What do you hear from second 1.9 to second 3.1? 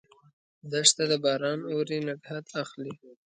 نګهت اخلي